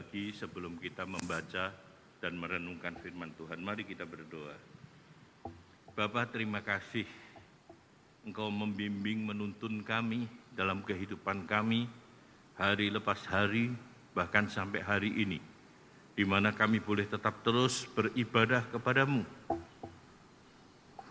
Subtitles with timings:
[0.00, 1.68] lagi sebelum kita membaca
[2.24, 3.60] dan merenungkan firman Tuhan.
[3.60, 4.56] Mari kita berdoa.
[5.92, 7.04] Bapak terima kasih
[8.24, 10.24] Engkau membimbing menuntun kami
[10.56, 11.84] dalam kehidupan kami
[12.56, 13.76] hari lepas hari
[14.16, 15.36] bahkan sampai hari ini
[16.16, 19.20] di mana kami boleh tetap terus beribadah kepadamu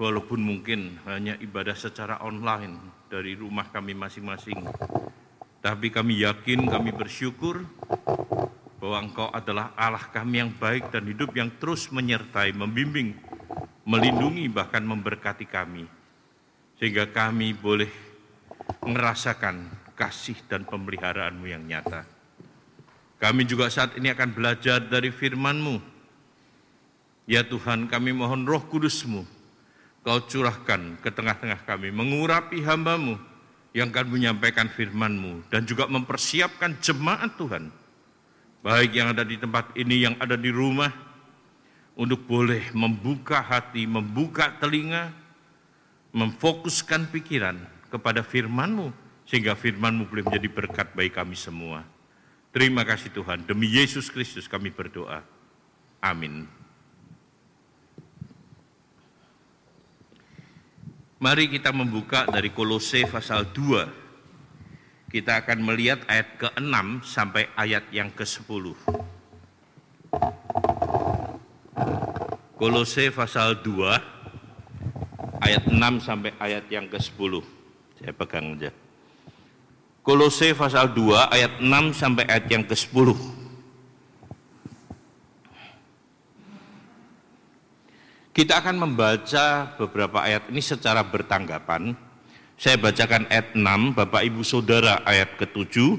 [0.01, 4.65] walaupun mungkin hanya ibadah secara online dari rumah kami masing-masing
[5.61, 7.65] tapi kami yakin kami bersyukur
[8.79, 13.11] bahwa Engkau adalah Allah kami yang baik dan hidup yang terus menyertai, membimbing,
[13.83, 15.83] melindungi, bahkan memberkati kami.
[16.79, 17.91] Sehingga kami boleh
[18.87, 19.67] merasakan
[19.99, 22.07] kasih dan pemeliharaanmu yang nyata.
[23.19, 25.99] Kami juga saat ini akan belajar dari firman-Mu.
[27.27, 29.27] Ya Tuhan, kami mohon roh kudus-Mu,
[29.99, 33.19] Kau curahkan ke tengah-tengah kami, mengurapi hamba-Mu
[33.75, 37.69] yang akan menyampaikan firman-Mu dan juga mempersiapkan jemaat Tuhan
[38.59, 40.91] baik yang ada di tempat ini, yang ada di rumah,
[41.99, 45.11] untuk boleh membuka hati, membuka telinga,
[46.15, 47.59] memfokuskan pikiran
[47.91, 48.95] kepada firman-Mu,
[49.27, 51.83] sehingga firman-Mu boleh menjadi berkat bagi kami semua.
[52.55, 55.21] Terima kasih Tuhan, demi Yesus Kristus kami berdoa.
[55.99, 56.47] Amin.
[61.19, 64.08] Mari kita membuka dari Kolose pasal 2
[65.09, 68.77] kita akan melihat ayat ke-6 sampai ayat yang ke-10.
[72.53, 77.41] Kolose pasal 2 ayat 6 sampai ayat yang ke-10.
[77.97, 78.69] Saya pegang aja.
[80.05, 83.17] Kolose pasal 2 ayat 6 sampai ayat yang ke-10.
[88.29, 92.08] Kita akan membaca beberapa ayat ini secara bertanggapan
[92.59, 95.95] saya bacakan ayat 6, Bapak Ibu Saudara ayat ke-7,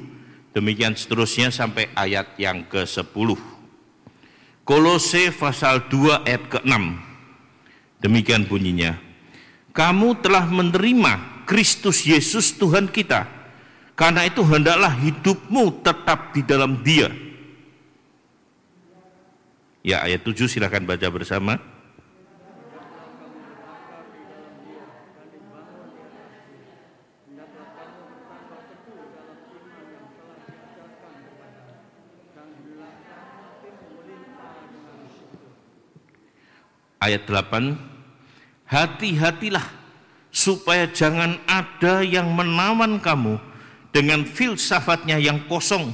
[0.53, 3.41] demikian seterusnya sampai ayat yang ke-10.
[4.69, 7.01] Kolose pasal 2 ayat ke-6.
[8.05, 9.01] Demikian bunyinya.
[9.73, 13.25] Kamu telah menerima Kristus Yesus Tuhan kita.
[13.97, 17.09] Karena itu hendaklah hidupmu tetap di dalam dia.
[19.81, 21.57] Ya ayat 7 silahkan baca bersama.
[37.01, 37.75] Ayat 8
[38.69, 39.65] hati-hatilah
[40.31, 43.41] supaya jangan ada yang menawan kamu
[43.91, 45.91] dengan filsafatnya yang kosong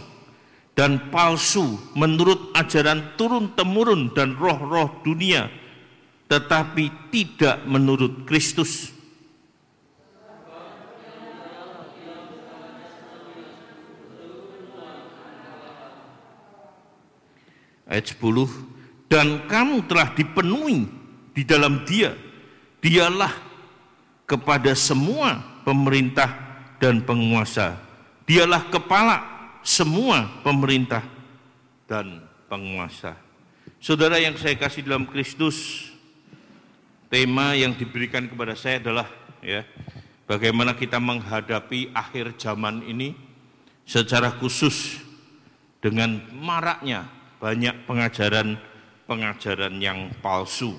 [0.77, 5.49] dan palsu menurut ajaran turun-temurun dan roh-roh dunia
[6.27, 8.93] tetapi tidak menurut Kristus.
[17.87, 18.19] Ayat 10
[19.07, 20.91] dan kamu telah dipenuhi
[21.37, 22.17] di dalam dia.
[22.81, 23.35] Dialah
[24.25, 26.33] kepada semua pemerintah
[26.81, 27.77] dan penguasa.
[28.25, 29.17] Dialah kepala
[29.61, 31.05] semua pemerintah
[31.85, 33.15] dan penguasa.
[33.83, 35.91] Saudara yang saya kasih dalam Kristus,
[37.13, 39.07] tema yang diberikan kepada saya adalah
[39.43, 39.63] ya,
[40.27, 43.15] bagaimana kita menghadapi akhir zaman ini
[43.87, 45.03] secara khusus
[45.79, 47.07] dengan maraknya
[47.39, 48.59] banyak pengajaran
[49.07, 50.75] pengajaran yang palsu.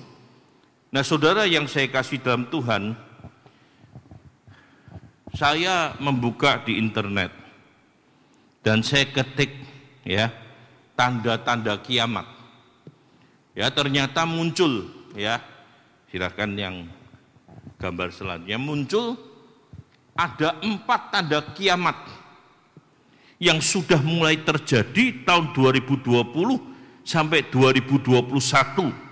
[0.88, 2.96] Nah, saudara yang saya kasih dalam Tuhan,
[5.36, 7.28] saya membuka di internet
[8.64, 9.52] dan saya ketik
[10.00, 10.32] ya
[10.96, 12.24] tanda-tanda kiamat.
[13.52, 15.44] Ya, ternyata muncul ya.
[16.08, 16.88] Silakan yang
[17.76, 19.20] gambar selanjutnya muncul
[20.16, 22.00] ada empat tanda kiamat
[23.36, 26.32] yang sudah mulai terjadi tahun 2020
[27.04, 29.07] sampai 2021.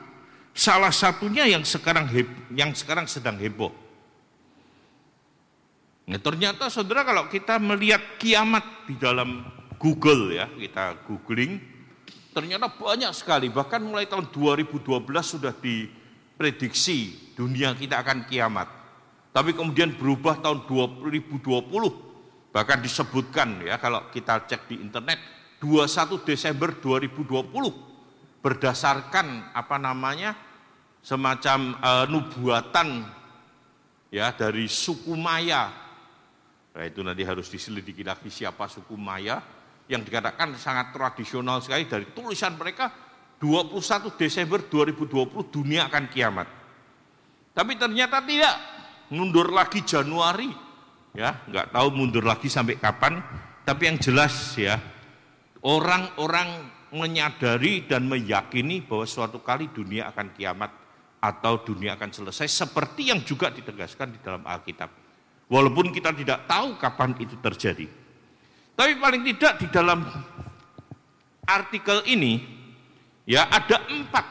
[0.56, 2.08] Salah satunya yang sekarang
[2.48, 3.68] yang sekarang sedang heboh.
[6.08, 9.44] Nah, ternyata saudara kalau kita melihat kiamat di dalam
[9.76, 11.60] Google ya, kita googling,
[12.32, 13.52] ternyata banyak sekali.
[13.52, 14.80] Bahkan mulai tahun 2012
[15.20, 18.72] sudah diprediksi dunia kita akan kiamat.
[19.36, 21.52] Tapi kemudian berubah tahun 2020,
[22.48, 25.20] bahkan disebutkan ya kalau kita cek di internet
[25.60, 27.52] 21 Desember 2020
[28.40, 30.38] berdasarkan apa namanya
[31.06, 33.06] semacam e, nubuatan
[34.10, 35.70] ya dari suku Maya.
[36.74, 39.38] Nah, itu nanti harus diselidiki lagi siapa suku Maya
[39.86, 42.90] yang dikatakan sangat tradisional sekali dari tulisan mereka
[43.38, 46.48] 21 Desember 2020 dunia akan kiamat.
[47.54, 48.56] Tapi ternyata tidak,
[49.14, 50.50] mundur lagi Januari,
[51.14, 53.22] ya nggak tahu mundur lagi sampai kapan.
[53.62, 54.76] Tapi yang jelas ya
[55.62, 60.85] orang-orang menyadari dan meyakini bahwa suatu kali dunia akan kiamat
[61.20, 64.90] atau dunia akan selesai seperti yang juga ditegaskan di dalam Alkitab.
[65.46, 67.86] Walaupun kita tidak tahu kapan itu terjadi.
[68.76, 70.04] Tapi paling tidak di dalam
[71.46, 72.42] artikel ini
[73.24, 74.26] ya ada empat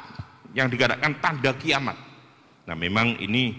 [0.53, 1.97] yang dikatakan tanda kiamat.
[2.67, 3.55] Nah memang ini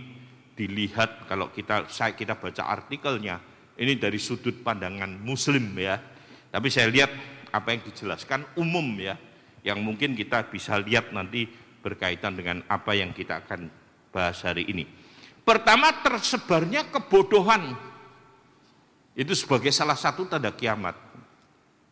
[0.56, 3.40] dilihat kalau kita saya kita baca artikelnya
[3.76, 6.00] ini dari sudut pandangan Muslim ya.
[6.48, 7.12] Tapi saya lihat
[7.52, 9.16] apa yang dijelaskan umum ya,
[9.60, 11.44] yang mungkin kita bisa lihat nanti
[11.86, 13.70] berkaitan dengan apa yang kita akan
[14.10, 14.82] bahas hari ini.
[15.46, 17.78] Pertama tersebarnya kebodohan
[19.14, 20.98] itu sebagai salah satu tanda kiamat.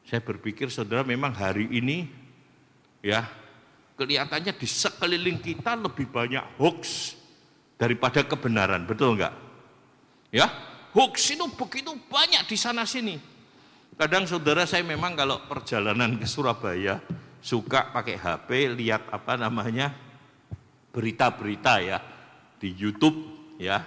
[0.02, 2.10] Saya berpikir saudara memang hari ini
[2.98, 3.30] ya
[3.94, 7.14] kelihatannya di sekeliling kita lebih banyak hoax
[7.78, 9.32] daripada kebenaran, betul enggak?
[10.34, 10.50] Ya,
[10.90, 13.22] hoax itu begitu banyak di sana sini.
[13.94, 16.98] Kadang saudara saya memang kalau perjalanan ke Surabaya
[17.44, 19.92] suka pakai HP lihat apa namanya
[20.96, 22.00] berita-berita ya
[22.56, 23.84] di YouTube ya.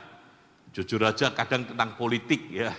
[0.70, 2.70] Jujur aja kadang tentang politik ya.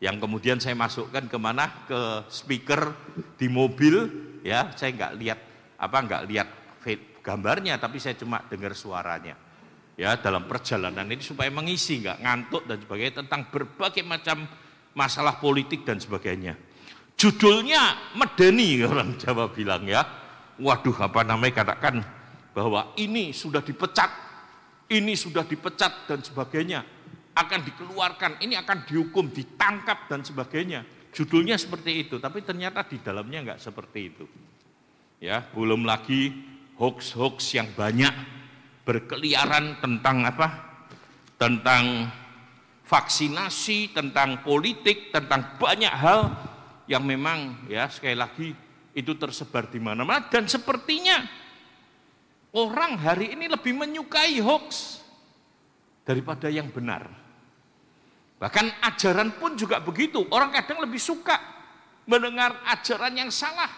[0.00, 2.96] Yang kemudian saya masukkan ke mana ke speaker
[3.36, 4.08] di mobil
[4.40, 4.72] ya.
[4.72, 5.38] Saya nggak lihat
[5.76, 6.48] apa nggak lihat
[7.26, 9.34] gambarnya tapi saya cuma dengar suaranya
[9.98, 14.46] ya dalam perjalanan ini supaya mengisi nggak ngantuk dan sebagainya tentang berbagai macam
[14.94, 16.54] masalah politik dan sebagainya
[17.16, 20.04] judulnya medeni orang Jawa bilang ya
[20.60, 22.04] waduh apa namanya katakan
[22.52, 24.08] bahwa ini sudah dipecat
[24.86, 26.86] ini sudah dipecat dan sebagainya
[27.36, 30.88] akan dikeluarkan, ini akan dihukum, ditangkap dan sebagainya.
[31.12, 34.24] Judulnya seperti itu, tapi ternyata di dalamnya enggak seperti itu.
[35.20, 36.32] Ya, belum lagi
[36.80, 38.12] hoax-hoax yang banyak
[38.88, 40.48] berkeliaran tentang apa?
[41.36, 42.08] Tentang
[42.88, 46.32] vaksinasi, tentang politik, tentang banyak hal
[46.86, 48.48] yang memang ya sekali lagi
[48.96, 51.26] itu tersebar di mana-mana dan sepertinya
[52.56, 55.02] orang hari ini lebih menyukai hoax
[56.06, 57.10] daripada yang benar.
[58.36, 60.24] Bahkan ajaran pun juga begitu.
[60.28, 61.36] Orang kadang lebih suka
[62.06, 63.68] mendengar ajaran yang salah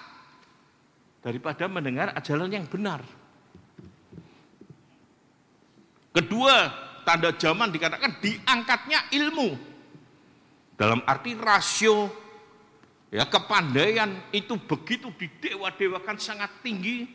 [1.24, 3.00] daripada mendengar ajaran yang benar.
[6.12, 6.54] Kedua,
[7.06, 9.50] tanda zaman dikatakan diangkatnya ilmu.
[10.78, 12.27] Dalam arti rasio
[13.08, 17.08] ya kepandaian itu begitu didewa-dewakan sangat tinggi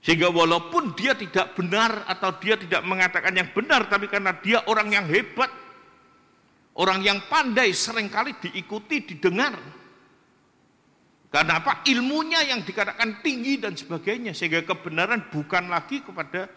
[0.00, 4.88] sehingga walaupun dia tidak benar atau dia tidak mengatakan yang benar tapi karena dia orang
[4.92, 5.52] yang hebat
[6.80, 9.52] Orang yang pandai sering kali diikuti, didengar.
[11.30, 11.84] Karena apa?
[11.86, 14.32] Ilmunya yang dikatakan tinggi dan sebagainya.
[14.32, 16.48] Sehingga kebenaran bukan lagi kepada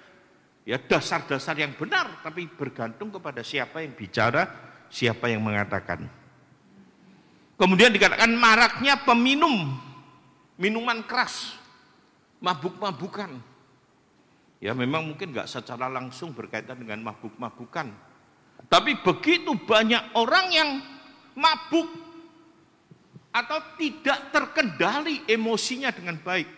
[0.64, 2.24] ya dasar-dasar yang benar.
[2.24, 4.48] Tapi bergantung kepada siapa yang bicara,
[4.88, 6.06] siapa yang mengatakan.
[7.56, 9.78] Kemudian dikatakan maraknya peminum,
[10.58, 11.54] minuman keras,
[12.42, 13.30] mabuk-mabukan.
[14.64, 18.14] Ya memang mungkin nggak secara langsung berkaitan dengan mabuk-mabukan
[18.70, 20.70] tapi begitu banyak orang yang
[21.36, 21.90] mabuk
[23.34, 26.50] atau tidak terkendali emosinya dengan baik.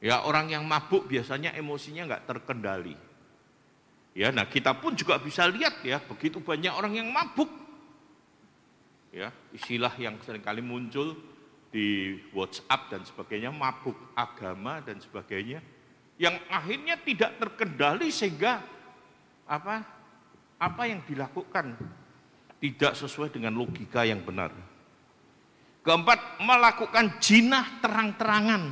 [0.00, 2.96] Ya orang yang mabuk biasanya emosinya nggak terkendali.
[4.10, 7.50] Ya, nah kita pun juga bisa lihat ya begitu banyak orang yang mabuk.
[9.10, 11.18] Ya, istilah yang sering kali muncul
[11.74, 15.58] di WhatsApp dan sebagainya, mabuk agama dan sebagainya,
[16.14, 18.62] yang akhirnya tidak terkendali sehingga
[19.50, 19.82] apa
[20.62, 21.74] apa yang dilakukan
[22.60, 24.52] tidak sesuai dengan logika yang benar.
[25.80, 28.62] Keempat, melakukan jinah terang-terangan.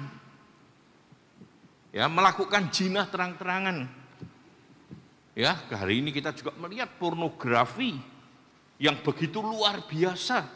[1.88, 3.88] Ya, melakukan jinah terang-terangan.
[5.32, 7.96] Ya, hari ini kita juga melihat pornografi
[8.78, 10.47] yang begitu luar biasa.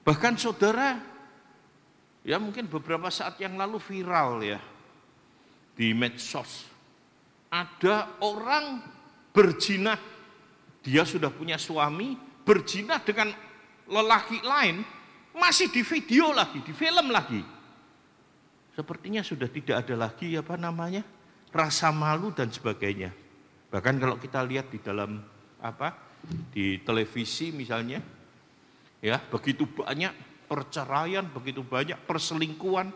[0.00, 0.96] Bahkan saudara,
[2.24, 4.60] ya mungkin beberapa saat yang lalu viral ya
[5.76, 6.68] di medsos.
[7.52, 8.80] Ada orang
[9.30, 10.00] berjinah
[10.80, 13.28] dia sudah punya suami, berzina dengan
[13.84, 14.80] lelaki lain,
[15.36, 17.42] masih di video lagi, di film lagi.
[18.72, 21.04] Sepertinya sudah tidak ada lagi apa namanya
[21.52, 23.12] rasa malu dan sebagainya.
[23.68, 25.20] Bahkan kalau kita lihat di dalam
[25.60, 26.09] apa
[26.52, 28.02] di televisi misalnya,
[29.00, 30.12] ya begitu banyak
[30.50, 32.90] perceraian, begitu banyak perselingkuhan.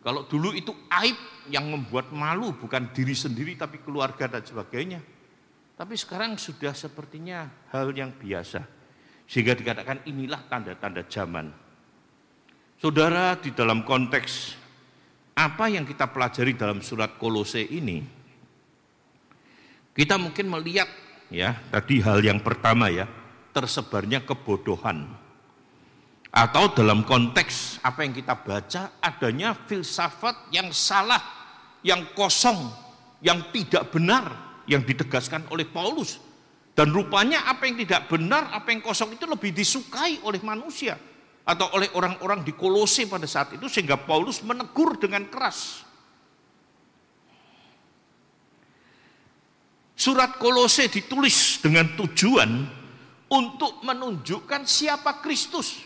[0.00, 1.16] Kalau dulu itu aib
[1.52, 5.00] yang membuat malu bukan diri sendiri tapi keluarga dan sebagainya.
[5.76, 8.64] Tapi sekarang sudah sepertinya hal yang biasa.
[9.28, 11.52] Sehingga dikatakan inilah tanda-tanda zaman.
[12.80, 14.56] Saudara, di dalam konteks
[15.36, 18.00] apa yang kita pelajari dalam surat Kolose ini,
[19.92, 20.88] kita mungkin melihat
[21.30, 23.08] ya, tadi hal yang pertama ya,
[23.54, 25.06] tersebarnya kebodohan.
[26.30, 31.18] Atau dalam konteks apa yang kita baca adanya filsafat yang salah,
[31.82, 32.70] yang kosong,
[33.18, 36.22] yang tidak benar yang ditegaskan oleh Paulus.
[36.70, 40.94] Dan rupanya apa yang tidak benar, apa yang kosong itu lebih disukai oleh manusia
[41.42, 45.82] atau oleh orang-orang di Kolose pada saat itu sehingga Paulus menegur dengan keras.
[50.00, 52.48] Surat Kolose ditulis dengan tujuan
[53.28, 55.84] untuk menunjukkan siapa Kristus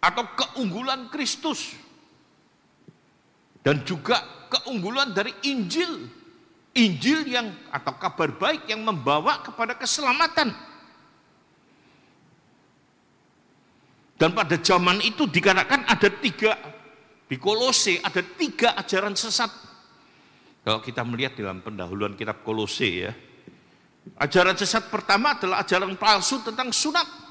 [0.00, 1.76] atau keunggulan Kristus
[3.60, 6.08] dan juga keunggulan dari Injil.
[6.72, 10.48] Injil yang atau kabar baik yang membawa kepada keselamatan.
[14.16, 16.56] Dan pada zaman itu dikatakan ada tiga
[17.28, 19.67] di Kolose ada tiga ajaran sesat
[20.62, 23.12] kalau kita melihat dalam pendahuluan kitab Kolose ya
[24.16, 27.28] ajaran sesat pertama adalah ajaran palsu tentang sunat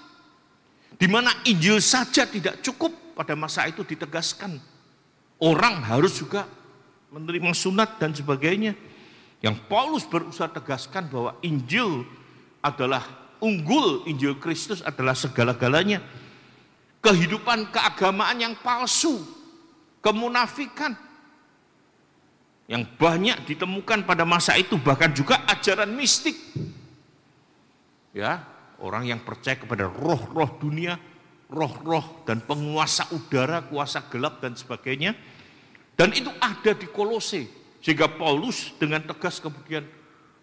[0.97, 4.57] di mana Injil saja tidak cukup pada masa itu ditegaskan.
[5.37, 6.49] Orang harus juga
[7.13, 8.73] menerima sunat dan sebagainya.
[9.41, 12.05] Yang Paulus berusaha tegaskan bahwa Injil
[12.65, 13.05] adalah
[13.37, 16.01] unggul, Injil Kristus adalah segala-galanya.
[17.05, 19.21] Kehidupan keagamaan yang palsu,
[20.01, 20.97] kemunafikan,
[22.67, 26.35] yang banyak ditemukan pada masa itu bahkan juga ajaran mistik
[28.11, 28.43] ya
[28.81, 30.97] orang yang percaya kepada roh-roh dunia,
[31.49, 35.17] roh-roh dan penguasa udara, kuasa gelap dan sebagainya.
[35.97, 37.49] Dan itu ada di Kolose.
[37.81, 39.85] Sehingga Paulus dengan tegas kemudian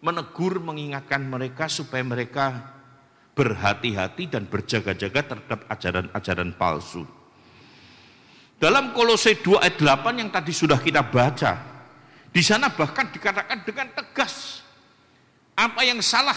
[0.03, 2.75] menegur, mengingatkan mereka supaya mereka
[3.35, 7.03] berhati-hati dan berjaga-jaga terhadap ajaran-ajaran palsu.
[8.59, 11.74] Dalam Kolose 2 ayat 8 yang tadi sudah kita baca,
[12.35, 14.67] di sana bahkan dikatakan dengan tegas
[15.55, 16.35] apa yang salah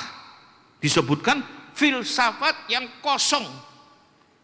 [0.77, 1.41] disebutkan
[1.73, 3.49] filsafat yang kosong,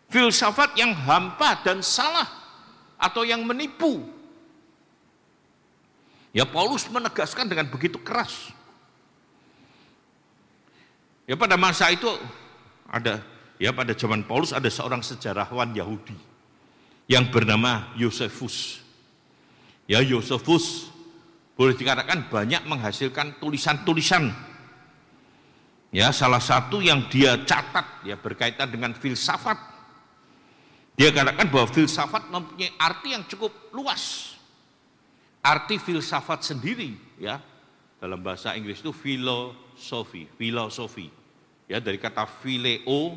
[0.10, 2.26] filsafat yang hampa dan salah
[2.98, 4.02] atau yang menipu.
[6.34, 8.50] Ya Paulus menegaskan dengan begitu keras.
[11.30, 12.10] Ya pada masa itu
[12.90, 13.22] ada
[13.62, 16.18] ya pada zaman Paulus ada seorang sejarawan Yahudi
[17.06, 18.82] yang bernama Yosefus.
[19.86, 20.93] Ya Yosefus
[21.54, 24.34] boleh dikatakan banyak menghasilkan tulisan-tulisan
[25.94, 29.62] Ya, salah satu yang dia catat ya berkaitan dengan filsafat.
[30.98, 34.34] Dia katakan bahwa filsafat mempunyai arti yang cukup luas.
[35.46, 37.38] Arti filsafat sendiri ya
[38.02, 41.14] dalam bahasa Inggris itu filosofi, filosofi.
[41.70, 43.14] Ya dari kata phileo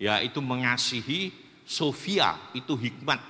[0.00, 1.36] ya itu mengasihi,
[1.68, 3.20] sofia itu hikmat.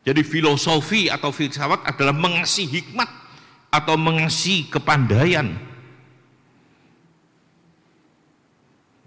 [0.00, 3.10] Jadi filosofi atau filsafat adalah mengasihi hikmat
[3.68, 5.70] atau mengasihi kepandaian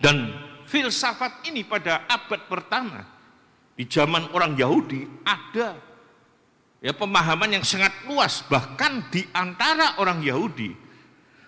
[0.04, 0.36] Dan
[0.68, 3.08] filsafat ini pada abad pertama
[3.80, 5.80] di zaman orang Yahudi ada
[6.84, 10.76] ya pemahaman yang sangat luas bahkan di antara orang Yahudi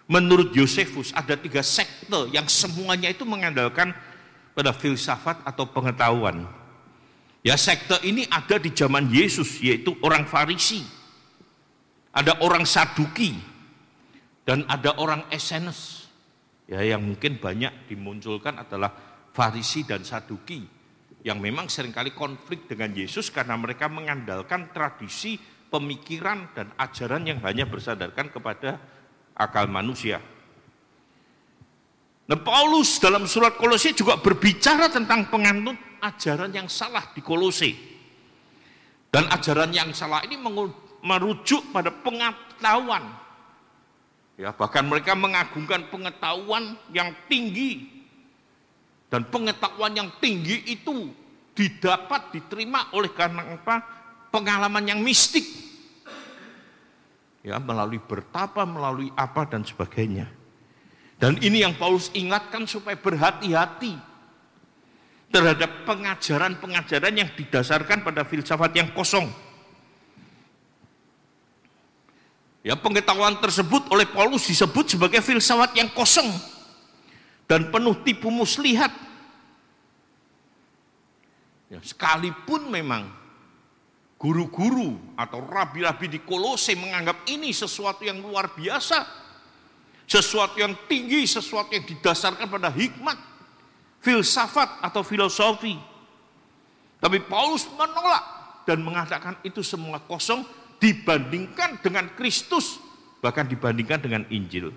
[0.07, 3.91] menurut Yosefus ada tiga sekte yang semuanya itu mengandalkan
[4.55, 6.47] pada filsafat atau pengetahuan.
[7.45, 10.81] Ya sekte ini ada di zaman Yesus yaitu orang Farisi.
[12.09, 13.37] Ada orang Saduki
[14.41, 16.09] dan ada orang Essenes.
[16.65, 18.89] Ya, yang mungkin banyak dimunculkan adalah
[19.29, 20.65] Farisi dan Saduki
[21.21, 25.37] yang memang sering kali konflik dengan Yesus karena mereka mengandalkan tradisi,
[25.69, 28.81] pemikiran dan ajaran yang hanya bersadarkan kepada
[29.37, 30.17] akal manusia.
[32.25, 37.71] Nah, Paulus dalam surat Kolose juga berbicara tentang penganut ajaran yang salah di Kolose.
[39.11, 40.35] Dan ajaran yang salah ini
[40.99, 43.25] merujuk pada pengetahuan
[44.35, 48.03] Ya, bahkan mereka mengagungkan pengetahuan yang tinggi.
[49.07, 51.07] Dan pengetahuan yang tinggi itu
[51.55, 53.79] didapat diterima oleh karena apa?
[54.27, 55.47] Pengalaman yang mistik.
[57.47, 60.27] Ya, melalui bertapa, melalui apa dan sebagainya.
[61.15, 63.95] Dan ini yang Paulus ingatkan supaya berhati-hati
[65.35, 69.27] terhadap pengajaran-pengajaran yang didasarkan pada filsafat yang kosong
[72.65, 76.25] Ya, pengetahuan tersebut oleh Paulus disebut sebagai filsafat yang kosong
[77.45, 78.89] dan penuh tipu muslihat.
[81.69, 83.05] Ya, sekalipun memang
[84.17, 89.05] guru-guru atau rabi-rabi di Kolose menganggap ini sesuatu yang luar biasa,
[90.09, 93.34] sesuatu yang tinggi, sesuatu yang didasarkan pada hikmat,
[94.05, 95.74] filsafat atau filosofi.
[97.01, 98.21] Tapi Paulus menolak
[98.69, 100.45] dan mengatakan itu semua kosong
[100.77, 102.77] dibandingkan dengan Kristus,
[103.25, 104.69] bahkan dibandingkan dengan Injil.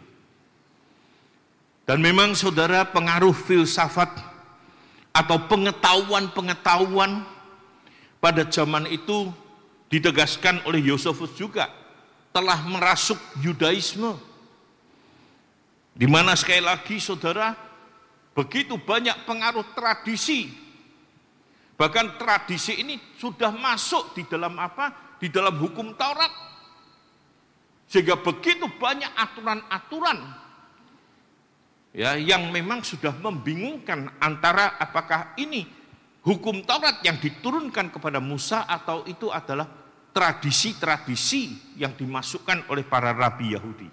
[1.84, 4.12] Dan memang saudara pengaruh filsafat
[5.12, 7.24] atau pengetahuan-pengetahuan
[8.20, 9.28] pada zaman itu
[9.88, 11.72] ditegaskan oleh Yosefus juga
[12.28, 14.20] telah merasuk Yudaisme
[15.96, 17.67] di mana sekali lagi saudara
[18.38, 20.46] begitu banyak pengaruh tradisi.
[21.74, 25.18] Bahkan tradisi ini sudah masuk di dalam apa?
[25.18, 26.30] Di dalam hukum Taurat.
[27.90, 30.18] Sehingga begitu banyak aturan-aturan
[31.98, 35.66] ya yang memang sudah membingungkan antara apakah ini
[36.22, 39.66] hukum Taurat yang diturunkan kepada Musa atau itu adalah
[40.14, 43.88] tradisi-tradisi yang dimasukkan oleh para rabi Yahudi.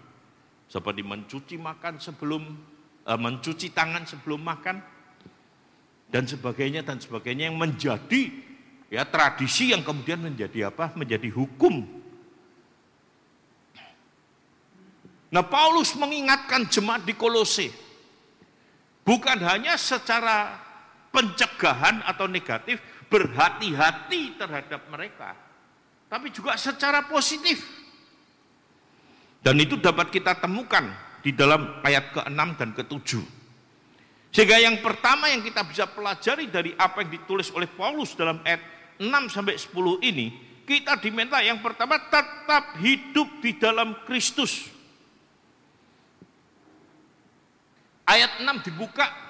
[0.69, 2.74] Seperti mencuci makan sebelum
[3.13, 4.81] mencuci tangan sebelum makan
[6.09, 8.33] dan sebagainya dan sebagainya yang menjadi
[8.89, 10.89] ya tradisi yang kemudian menjadi apa?
[10.97, 11.85] menjadi hukum.
[15.29, 17.69] Nah, Paulus mengingatkan jemaat di Kolose
[19.05, 20.65] bukan hanya secara
[21.13, 25.31] pencegahan atau negatif, berhati-hati terhadap mereka.
[26.11, 27.63] Tapi juga secara positif.
[29.39, 30.89] Dan itu dapat kita temukan
[31.25, 33.09] di dalam ayat ke-6 dan ke-7.
[34.29, 38.61] Sehingga yang pertama yang kita bisa pelajari dari apa yang ditulis oleh Paulus dalam ayat
[39.01, 40.27] 6 sampai 10 ini,
[40.69, 44.69] kita diminta yang pertama tetap hidup di dalam Kristus.
[48.05, 49.25] Ayat 6 dibuka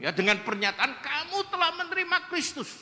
[0.00, 2.72] Ya dengan pernyataan kamu telah menerima Kristus.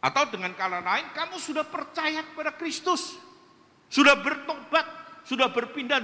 [0.00, 3.20] Atau dengan kala lain kamu sudah percaya kepada Kristus.
[3.92, 4.88] Sudah bertobat,
[5.28, 6.00] sudah berpindah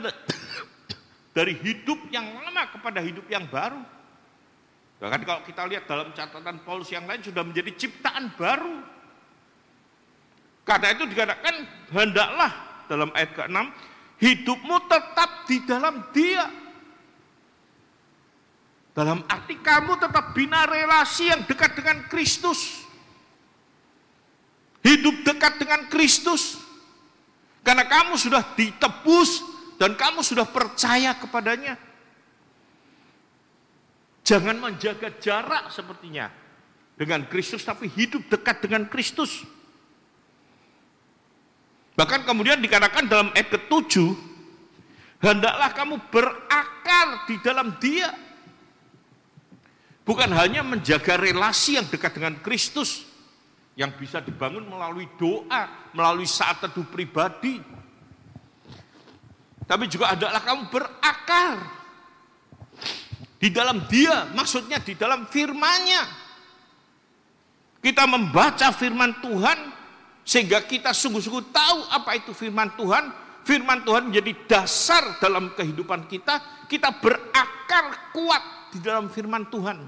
[1.33, 3.81] dari hidup yang lama kepada hidup yang baru.
[5.01, 8.85] Bahkan kalau kita lihat dalam catatan Paulus yang lain sudah menjadi ciptaan baru.
[10.63, 11.55] Karena itu dikatakan
[11.91, 12.53] hendaklah
[12.87, 13.59] dalam ayat ke-6
[14.23, 16.47] hidupmu tetap di dalam dia
[18.93, 22.85] dalam arti kamu tetap bina relasi yang dekat dengan Kristus.
[24.85, 26.61] Hidup dekat dengan Kristus.
[27.65, 29.52] Karena kamu sudah ditebus
[29.83, 31.75] dan kamu sudah percaya kepadanya.
[34.23, 36.31] Jangan menjaga jarak sepertinya
[36.95, 39.43] dengan Kristus tapi hidup dekat dengan Kristus.
[41.99, 44.15] Bahkan kemudian dikatakan dalam ayat ke-7,
[45.19, 48.15] hendaklah kamu berakar di dalam Dia
[50.03, 53.07] Bukan hanya menjaga relasi yang dekat dengan Kristus
[53.79, 57.63] yang bisa dibangun melalui doa, melalui saat teduh pribadi.
[59.73, 61.65] Tapi juga adalah kamu berakar
[63.41, 66.21] di dalam dia, maksudnya di dalam firmannya.
[67.81, 69.59] Kita membaca firman Tuhan
[70.29, 73.25] sehingga kita sungguh-sungguh tahu apa itu firman Tuhan.
[73.49, 76.69] Firman Tuhan menjadi dasar dalam kehidupan kita.
[76.69, 79.81] Kita berakar kuat di dalam firman Tuhan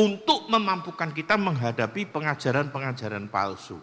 [0.00, 3.76] untuk memampukan kita menghadapi pengajaran-pengajaran palsu.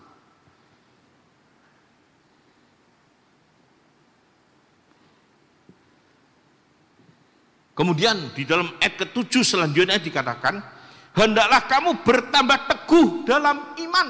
[7.75, 10.63] Kemudian di dalam ayat ketujuh selanjutnya dikatakan,
[11.11, 14.07] hendaklah kamu bertambah teguh dalam iman.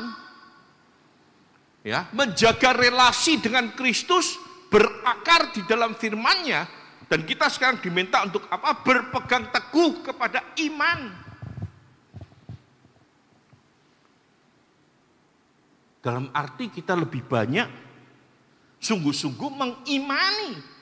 [1.81, 4.37] Ya, menjaga relasi dengan Kristus,
[4.69, 6.69] berakar di dalam firman-Nya,
[7.09, 8.85] dan kita sekarang diminta untuk apa?
[8.85, 11.25] Berpegang teguh kepada iman.
[16.05, 17.65] Dalam arti kita lebih banyak
[18.77, 20.74] sungguh-sungguh mengimani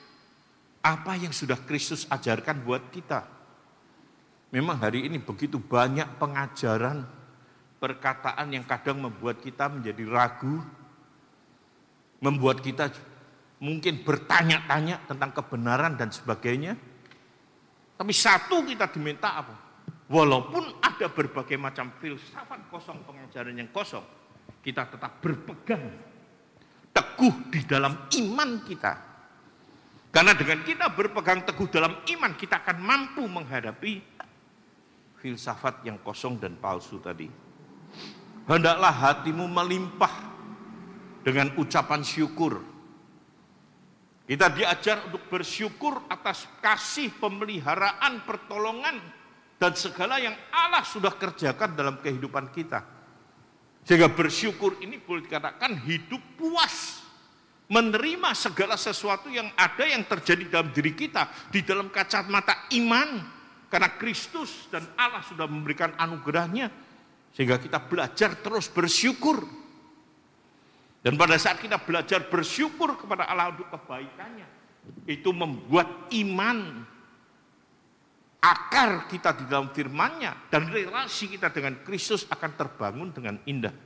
[0.84, 3.24] apa yang sudah Kristus ajarkan buat kita.
[4.52, 7.08] Memang hari ini begitu banyak pengajaran,
[7.80, 10.60] perkataan yang kadang membuat kita menjadi ragu,
[12.20, 12.92] membuat kita
[13.64, 16.76] mungkin bertanya-tanya tentang kebenaran dan sebagainya.
[17.96, 19.56] Tapi satu kita diminta apa?
[20.04, 24.04] Walaupun ada berbagai macam filsafat kosong, pengajaran yang kosong,
[24.60, 25.80] kita tetap berpegang
[26.92, 29.13] teguh di dalam iman kita.
[30.14, 33.98] Karena dengan kita berpegang teguh dalam iman, kita akan mampu menghadapi
[35.18, 37.26] filsafat yang kosong dan palsu tadi.
[38.46, 40.14] Hendaklah hatimu melimpah
[41.26, 42.62] dengan ucapan syukur
[44.24, 48.96] kita diajar untuk bersyukur atas kasih pemeliharaan, pertolongan,
[49.60, 52.80] dan segala yang Allah sudah kerjakan dalam kehidupan kita.
[53.84, 57.03] Sehingga bersyukur ini boleh dikatakan hidup puas.
[57.64, 61.28] Menerima segala sesuatu yang ada yang terjadi dalam diri kita.
[61.48, 63.32] Di dalam kacamata iman.
[63.72, 66.70] Karena Kristus dan Allah sudah memberikan anugerahnya.
[67.34, 69.42] Sehingga kita belajar terus bersyukur
[71.04, 74.48] dan pada saat kita belajar bersyukur kepada Allah untuk kebaikannya,
[75.04, 76.80] itu membuat iman
[78.40, 83.76] akar kita di dalam firman-Nya dan relasi kita dengan Kristus akan terbangun dengan indah.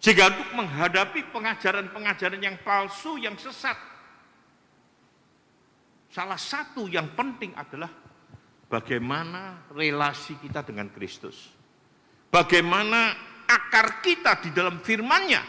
[0.00, 3.74] Sehingga untuk menghadapi pengajaran-pengajaran yang palsu, yang sesat,
[6.12, 7.90] salah satu yang penting adalah
[8.70, 11.52] bagaimana relasi kita dengan Kristus.
[12.28, 13.14] Bagaimana
[13.46, 15.42] akar kita di dalam firman-Nya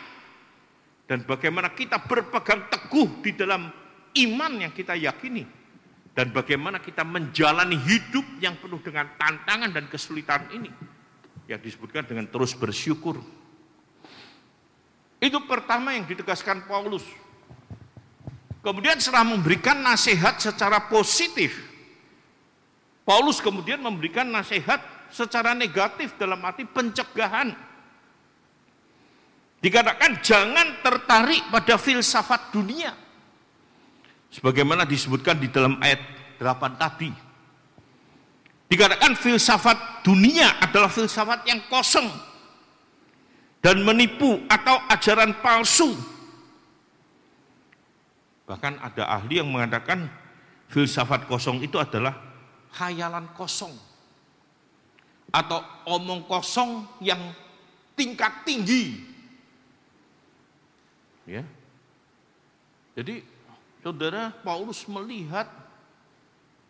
[1.09, 3.67] dan bagaimana kita berpegang teguh di dalam
[4.13, 5.43] iman yang kita yakini
[6.17, 10.69] dan bagaimana kita menjalani hidup yang penuh dengan tantangan dan kesulitan ini
[11.45, 13.21] yang disebutkan dengan terus bersyukur.
[15.17, 17.03] Itu pertama yang ditegaskan Paulus.
[18.61, 21.55] Kemudian setelah memberikan nasihat secara positif,
[23.07, 27.55] Paulus kemudian memberikan nasihat secara negatif dalam arti pencegahan.
[29.57, 33.07] Dikatakan jangan tertarik pada filsafat dunia
[34.27, 36.03] Sebagaimana disebutkan di dalam ayat
[36.39, 37.11] 8 tadi.
[38.67, 42.07] Dikatakan filsafat dunia adalah filsafat yang kosong
[43.61, 45.97] dan menipu atau ajaran palsu.
[48.47, 50.07] Bahkan ada ahli yang mengatakan
[50.71, 52.15] filsafat kosong itu adalah
[52.71, 53.75] khayalan kosong
[55.31, 57.19] atau omong kosong yang
[57.97, 59.03] tingkat tinggi.
[61.27, 61.43] Ya.
[62.95, 63.19] Jadi
[63.83, 65.47] Saudara Paulus melihat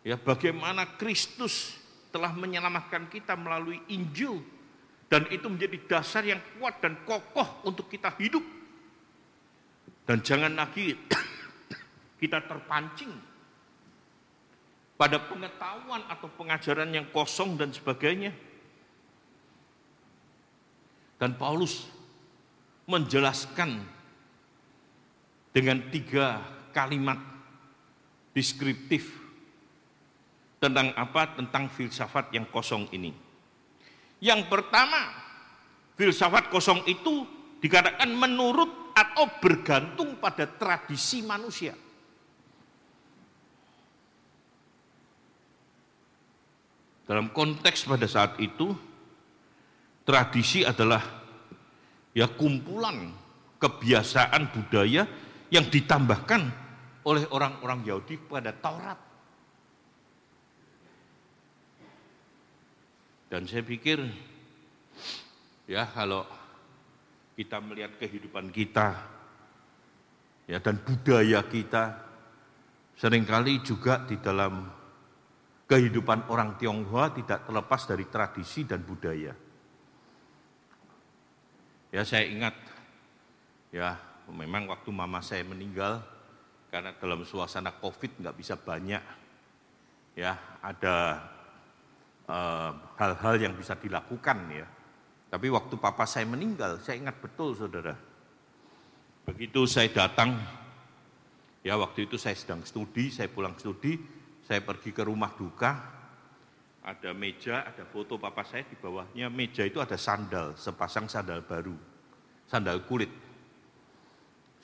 [0.02, 1.78] ya bagaimana Kristus
[2.10, 4.42] telah menyelamatkan kita melalui Injil
[5.08, 8.44] dan itu menjadi dasar yang kuat dan kokoh untuk kita hidup.
[10.04, 10.92] Dan jangan lagi
[12.20, 13.12] kita terpancing
[15.00, 18.36] pada pengetahuan atau pengajaran yang kosong dan sebagainya.
[21.16, 21.88] Dan Paulus
[22.84, 23.80] menjelaskan
[25.56, 26.44] dengan tiga
[26.76, 27.18] kalimat
[28.36, 29.08] deskriptif
[30.60, 31.32] tentang apa?
[31.32, 33.27] Tentang filsafat yang kosong ini.
[34.18, 35.14] Yang pertama,
[35.94, 37.22] filsafat kosong itu
[37.62, 41.74] dikatakan menurut atau bergantung pada tradisi manusia.
[47.08, 48.74] Dalam konteks pada saat itu,
[50.04, 51.00] tradisi adalah
[52.12, 53.14] ya kumpulan
[53.56, 55.08] kebiasaan budaya
[55.48, 56.52] yang ditambahkan
[57.08, 59.07] oleh orang-orang Yahudi pada Taurat.
[63.28, 64.00] Dan saya pikir
[65.68, 66.24] ya kalau
[67.36, 68.98] kita melihat kehidupan kita
[70.48, 72.08] ya dan budaya kita
[72.96, 74.64] sering kali juga di dalam
[75.68, 79.36] kehidupan orang Tionghoa tidak terlepas dari tradisi dan budaya.
[81.92, 82.56] Ya saya ingat
[83.68, 84.00] ya
[84.32, 86.00] memang waktu mama saya meninggal
[86.72, 89.00] karena dalam suasana COVID nggak bisa banyak
[90.16, 91.22] ya ada
[92.98, 94.66] hal-hal uh, yang bisa dilakukan ya.
[95.28, 97.92] Tapi waktu papa saya meninggal, saya ingat betul saudara.
[99.28, 100.40] Begitu saya datang,
[101.60, 104.00] ya waktu itu saya sedang studi, saya pulang studi,
[104.40, 105.72] saya pergi ke rumah duka,
[106.80, 111.76] ada meja, ada foto papa saya di bawahnya meja itu ada sandal, sepasang sandal baru,
[112.48, 113.12] sandal kulit.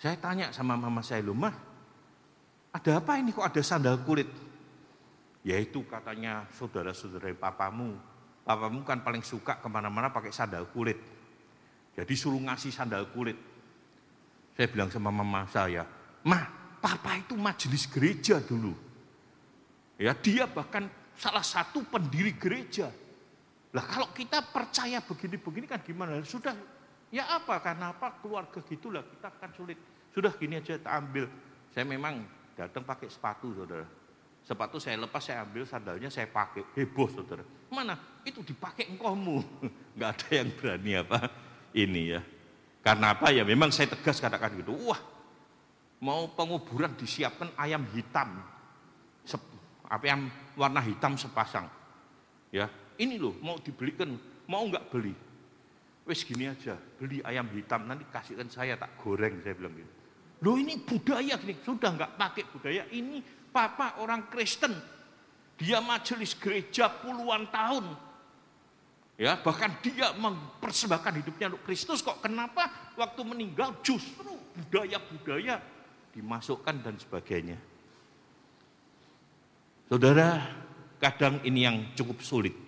[0.01, 1.53] Saya tanya sama mama saya, loh mah
[2.73, 4.27] ada apa ini kok ada sandal kulit?
[5.45, 7.95] Yaitu katanya saudara-saudara papamu.
[8.45, 10.97] Papamu kan paling suka ke mana-mana pakai sandal kulit.
[11.95, 13.37] Jadi suruh ngasih sandal kulit.
[14.57, 15.85] Saya bilang sama mama saya,
[16.25, 16.41] Ma,
[16.81, 18.73] papa itu majelis gereja dulu.
[19.99, 22.89] Ya, dia bahkan salah satu pendiri gereja.
[23.75, 26.23] Lah kalau kita percaya begini-begini kan gimana?
[26.23, 26.55] Sudah,
[27.11, 27.59] ya apa?
[27.59, 28.17] Karena apa?
[28.23, 29.79] Keluarga gitulah kita akan sulit.
[30.15, 31.27] Sudah gini aja kita ambil.
[31.75, 32.23] Saya memang
[32.55, 33.83] Datang pakai sepatu, saudara.
[34.45, 36.77] Sepatu saya lepas, saya ambil sandalnya, saya pakai.
[36.77, 37.41] Heboh, saudara.
[37.73, 37.97] Mana?
[38.29, 39.41] Itu dipakai engkomu.
[39.97, 41.19] Nggak ada yang berani apa
[41.73, 42.21] ini ya.
[42.85, 43.41] Karena apa ya?
[43.41, 44.77] Memang saya tegas katakan gitu.
[44.85, 45.01] Wah,
[46.05, 48.37] mau penguburan disiapkan ayam hitam.
[49.25, 49.41] Sep,
[49.89, 50.29] apa yang
[50.61, 51.65] warna hitam sepasang.
[52.53, 52.69] Ya,
[53.01, 54.13] ini loh mau dibelikan,
[54.45, 55.17] mau nggak beli?
[56.05, 59.93] Wes gini aja, beli ayam hitam nanti kasihkan saya tak goreng saya bilang gitu.
[60.45, 64.75] Loh ini budaya gini, sudah nggak pakai budaya ini papa orang Kristen.
[65.55, 67.87] Dia majelis gereja puluhan tahun.
[69.15, 72.67] Ya, bahkan dia mempersembahkan hidupnya untuk Kristus kok kenapa
[72.99, 75.63] waktu meninggal justru budaya-budaya
[76.11, 77.55] dimasukkan dan sebagainya.
[79.87, 80.43] Saudara,
[80.99, 82.59] kadang ini yang cukup sulit.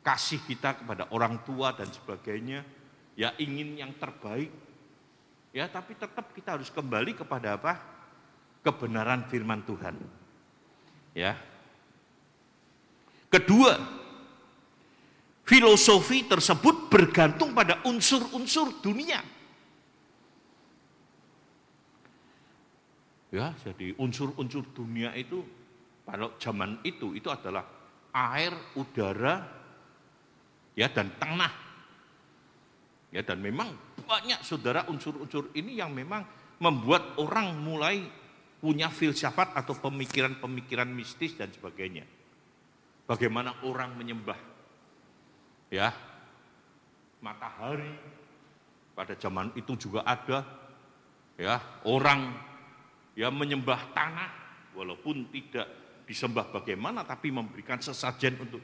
[0.00, 2.64] Kasih kita kepada orang tua dan sebagainya,
[3.20, 4.48] ya ingin yang terbaik,
[5.50, 7.82] Ya, tapi tetap kita harus kembali kepada apa?
[8.60, 9.96] Kebenaran firman Tuhan.
[11.16, 11.34] Ya.
[13.30, 13.72] Kedua,
[15.46, 19.22] filosofi tersebut bergantung pada unsur-unsur dunia.
[23.30, 25.46] Ya, jadi unsur-unsur dunia itu
[26.02, 27.62] pada zaman itu itu adalah
[28.10, 29.46] air, udara,
[30.74, 31.52] ya dan tanah.
[33.10, 33.74] Ya dan memang
[34.06, 36.22] banyak saudara unsur-unsur ini yang memang
[36.62, 38.06] membuat orang mulai
[38.60, 42.04] punya filsafat atau pemikiran-pemikiran mistis dan sebagainya.
[43.08, 44.38] Bagaimana orang menyembah
[45.72, 45.90] ya
[47.24, 47.90] matahari
[48.94, 50.44] pada zaman itu juga ada
[51.40, 52.36] ya orang
[53.16, 54.30] ya menyembah tanah
[54.76, 55.66] walaupun tidak
[56.06, 58.62] disembah bagaimana tapi memberikan sesajen untuk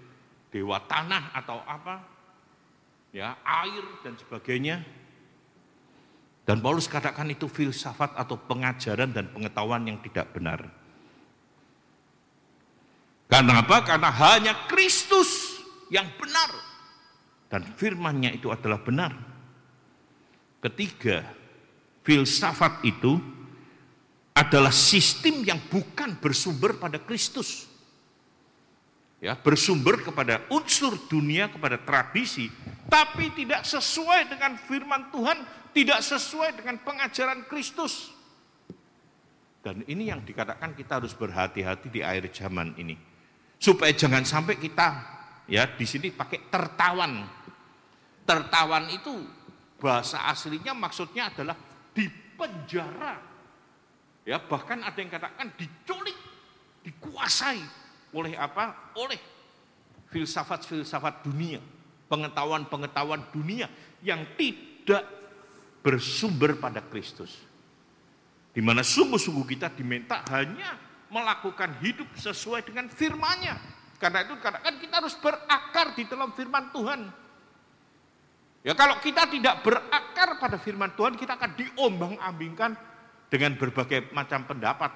[0.51, 2.03] dewa tanah atau apa,
[3.15, 4.83] ya air dan sebagainya.
[6.47, 10.63] Dan Paulus katakan itu filsafat atau pengajaran dan pengetahuan yang tidak benar.
[13.27, 13.83] Karena apa?
[13.83, 15.59] Karena hanya Kristus
[15.91, 16.55] yang benar.
[17.51, 19.11] Dan firmannya itu adalah benar.
[20.63, 21.27] Ketiga,
[22.07, 23.19] filsafat itu
[24.31, 27.67] adalah sistem yang bukan bersumber pada Kristus
[29.17, 32.53] ya bersumber kepada unsur dunia kepada tradisi
[32.87, 35.39] tapi tidak sesuai dengan firman Tuhan
[35.77, 38.09] tidak sesuai dengan pengajaran Kristus.
[39.61, 42.97] Dan ini yang dikatakan kita harus berhati-hati di akhir zaman ini.
[43.61, 44.89] Supaya jangan sampai kita
[45.45, 47.29] ya di sini pakai tertawan.
[48.25, 49.21] Tertawan itu
[49.77, 51.61] bahasa aslinya maksudnya adalah
[51.93, 53.21] di penjara.
[54.25, 56.17] Ya bahkan ada yang katakan diculik
[56.89, 57.61] dikuasai
[58.17, 58.97] oleh apa?
[58.97, 59.21] Oleh
[60.09, 61.61] filsafat-filsafat dunia,
[62.09, 63.69] pengetahuan-pengetahuan dunia
[64.01, 65.26] yang tidak
[65.87, 67.39] bersumber pada Kristus.
[68.51, 70.75] Di mana sungguh-sungguh kita diminta hanya
[71.07, 73.55] melakukan hidup sesuai dengan firman-Nya.
[74.03, 77.01] Karena itu katakan kita harus berakar di dalam firman Tuhan.
[78.67, 82.75] Ya kalau kita tidak berakar pada firman Tuhan, kita akan diombang-ambingkan
[83.31, 84.91] dengan berbagai macam pendapat.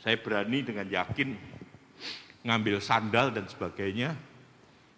[0.00, 1.36] Saya berani dengan yakin
[2.48, 4.16] ngambil sandal dan sebagainya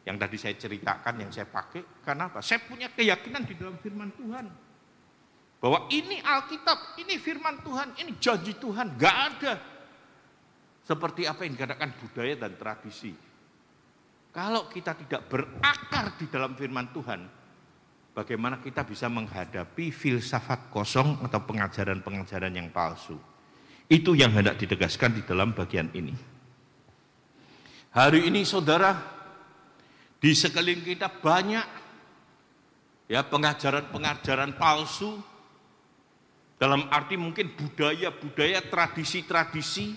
[0.07, 2.39] yang tadi saya ceritakan yang saya pakai karena apa?
[2.39, 4.47] Saya punya keyakinan di dalam firman Tuhan
[5.59, 9.55] bahwa ini Alkitab, ini firman Tuhan, ini janji Tuhan, gak ada
[10.87, 13.11] seperti apa yang dikatakan budaya dan tradisi.
[14.31, 17.21] Kalau kita tidak berakar di dalam firman Tuhan,
[18.15, 23.19] bagaimana kita bisa menghadapi filsafat kosong atau pengajaran-pengajaran yang palsu?
[23.91, 26.15] Itu yang hendak ditegaskan di dalam bagian ini.
[27.97, 29.16] Hari ini saudara,
[30.21, 31.67] di sekeliling kita banyak.
[33.07, 35.23] Ya pengajaran-pengajaran palsu.
[36.57, 39.95] Dalam arti mungkin budaya-budaya, tradisi-tradisi.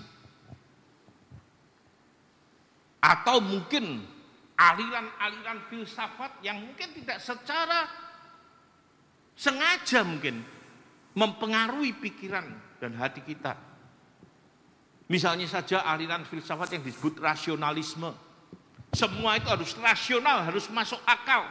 [3.00, 4.04] Atau mungkin
[4.60, 7.88] aliran-aliran filsafat yang mungkin tidak secara
[9.40, 10.44] sengaja mungkin
[11.16, 12.44] mempengaruhi pikiran
[12.84, 13.56] dan hati kita.
[15.10, 18.29] Misalnya saja aliran filsafat yang disebut rasionalisme.
[18.90, 21.46] Semua itu harus rasional, harus masuk akal.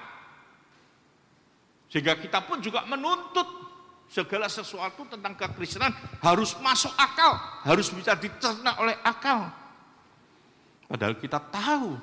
[1.88, 3.46] Sehingga kita pun juga menuntut
[4.08, 5.92] segala sesuatu tentang kekristenan
[6.24, 9.48] harus masuk akal, harus bisa dicerna oleh akal.
[10.88, 11.96] Padahal kita tahu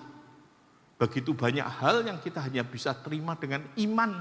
[0.96, 4.12] begitu banyak hal yang kita hanya bisa terima dengan iman.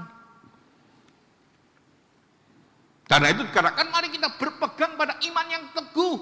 [3.05, 6.17] Karena itu dikatakan mari kita berpegang pada iman yang teguh.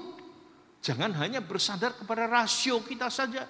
[0.84, 3.48] Jangan hanya bersandar kepada rasio kita saja.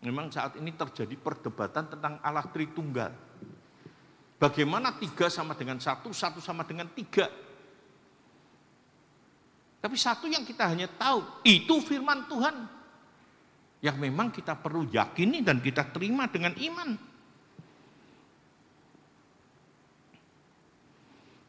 [0.00, 3.12] Memang saat ini terjadi perdebatan tentang Allah Tritunggal.
[4.40, 7.28] Bagaimana tiga sama dengan satu, satu sama dengan tiga.
[9.80, 12.56] Tapi satu yang kita hanya tahu, itu firman Tuhan.
[13.84, 16.96] Yang memang kita perlu yakini dan kita terima dengan iman.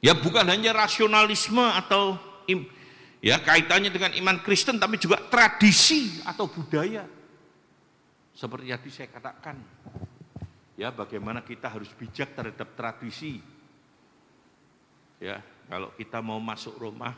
[0.03, 2.19] Ya bukan hanya rasionalisme atau
[3.21, 7.05] Ya, kaitannya dengan iman Kristen tapi juga tradisi atau budaya.
[8.31, 9.57] Seperti yang tadi saya katakan.
[10.79, 13.43] Ya, bagaimana kita harus bijak terhadap tradisi.
[15.21, 17.13] Ya, kalau kita mau masuk rumah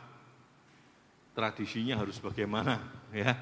[1.32, 2.82] tradisinya harus bagaimana,
[3.14, 3.32] ya.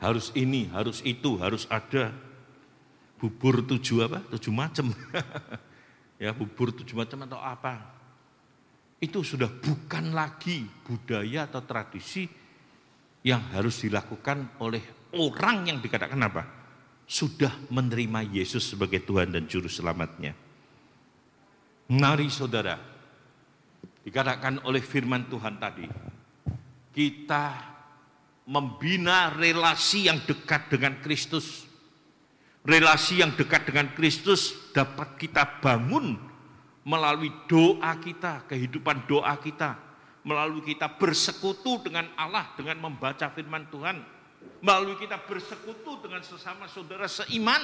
[0.00, 2.14] Harus ini, harus itu, harus ada
[3.20, 4.24] bubur tujuh apa?
[4.32, 4.96] Tujuh macam.
[6.22, 7.96] ya, bubur tujuh macam atau apa?
[8.96, 12.24] itu sudah bukan lagi budaya atau tradisi
[13.26, 16.42] yang harus dilakukan oleh orang yang dikatakan apa?
[17.06, 20.34] Sudah menerima Yesus sebagai Tuhan dan Juru Selamatnya.
[21.86, 22.78] Mari saudara,
[24.02, 25.86] dikatakan oleh firman Tuhan tadi,
[26.90, 27.76] kita
[28.46, 31.66] membina relasi yang dekat dengan Kristus.
[32.66, 36.18] Relasi yang dekat dengan Kristus dapat kita bangun
[36.82, 39.78] melalui doa kita, kehidupan doa kita,
[40.26, 44.02] melalui kita bersekutu dengan Allah dengan membaca firman Tuhan,
[44.66, 47.62] melalui kita bersekutu dengan sesama saudara seiman.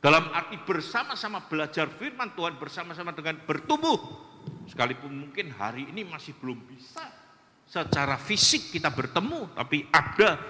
[0.00, 4.00] Dalam arti bersama-sama belajar firman Tuhan bersama-sama dengan bertumbuh.
[4.64, 7.04] Sekalipun mungkin hari ini masih belum bisa
[7.68, 10.40] secara fisik kita bertemu, tapi ada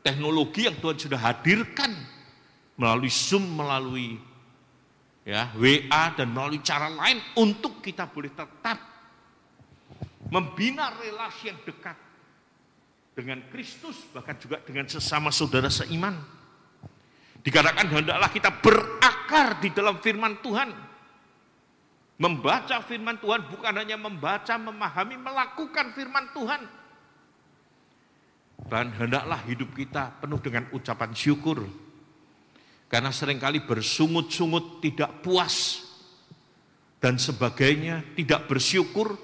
[0.00, 1.90] teknologi yang Tuhan sudah hadirkan
[2.80, 4.16] melalui Zoom, melalui
[5.26, 8.78] ya WA dan melalui cara lain untuk kita boleh tetap
[10.30, 12.13] membina relasi yang dekat
[13.14, 16.18] dengan Kristus bahkan juga dengan sesama saudara seiman.
[17.40, 20.70] Dikatakan hendaklah kita berakar di dalam firman Tuhan.
[22.14, 26.62] Membaca firman Tuhan bukan hanya membaca, memahami, melakukan firman Tuhan.
[28.70, 31.66] Dan hendaklah hidup kita penuh dengan ucapan syukur.
[32.86, 35.82] Karena sering kali bersungut-sungut tidak puas
[37.02, 39.18] dan sebagainya, tidak bersyukur,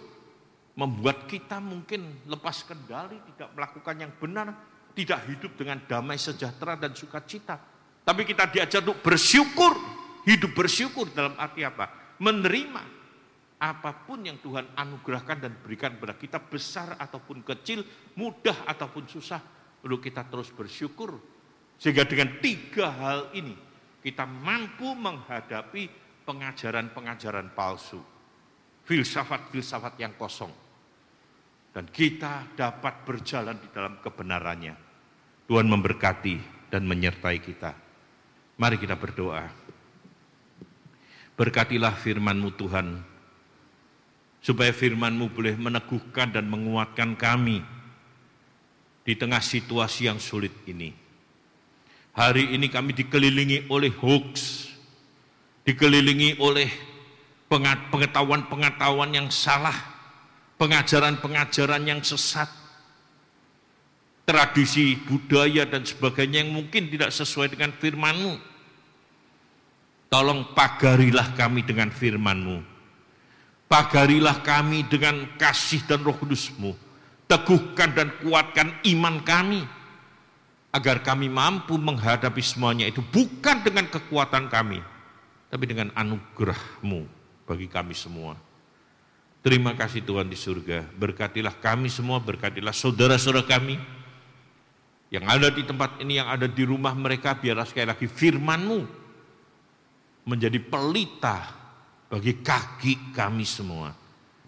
[0.81, 4.49] membuat kita mungkin lepas kendali, tidak melakukan yang benar,
[4.97, 7.61] tidak hidup dengan damai sejahtera dan sukacita.
[8.01, 9.77] Tapi kita diajar untuk bersyukur,
[10.25, 12.01] hidup bersyukur dalam arti apa?
[12.21, 12.85] menerima
[13.61, 17.85] apa pun yang Tuhan anugerahkan dan berikan kepada kita besar ataupun kecil,
[18.16, 19.40] mudah ataupun susah,
[19.85, 21.16] untuk kita terus bersyukur.
[21.81, 23.57] Sehingga dengan tiga hal ini
[24.05, 25.88] kita mampu menghadapi
[26.29, 28.01] pengajaran-pengajaran palsu,
[28.85, 30.53] filsafat-filsafat yang kosong.
[31.71, 34.75] Dan kita dapat berjalan di dalam kebenarannya.
[35.47, 37.75] Tuhan memberkati dan menyertai kita.
[38.59, 39.47] Mari kita berdoa.
[41.35, 42.87] Berkatilah firman-Mu Tuhan,
[44.45, 47.65] supaya firman-Mu boleh meneguhkan dan menguatkan kami
[49.01, 50.93] di tengah situasi yang sulit ini.
[52.13, 54.67] Hari ini kami dikelilingi oleh hoax,
[55.65, 56.69] dikelilingi oleh
[57.49, 60.00] pengetahuan-pengetahuan yang salah,
[60.61, 62.53] pengajaran-pengajaran yang sesat,
[64.29, 68.37] tradisi budaya dan sebagainya yang mungkin tidak sesuai dengan firman-Mu.
[70.12, 72.61] Tolong pagarilah kami dengan firman-Mu.
[73.70, 76.77] Pagarilah kami dengan kasih dan roh kudus-Mu.
[77.25, 79.64] Teguhkan dan kuatkan iman kami.
[80.70, 84.83] Agar kami mampu menghadapi semuanya itu bukan dengan kekuatan kami.
[85.51, 87.01] Tapi dengan anugerah-Mu
[87.46, 88.50] bagi kami semua.
[89.40, 90.85] Terima kasih Tuhan di surga.
[91.00, 93.81] Berkatilah kami semua, berkatilah saudara-saudara kami.
[95.11, 98.81] Yang ada di tempat ini, yang ada di rumah mereka, biarlah sekali lagi firman-Mu
[100.29, 101.57] menjadi pelita
[102.07, 103.90] bagi kaki kami semua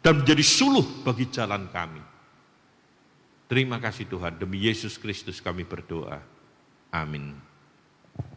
[0.02, 2.02] dan menjadi suluh bagi jalan kami.
[3.48, 6.20] Terima kasih Tuhan, demi Yesus Kristus kami berdoa.
[6.92, 7.51] Amin.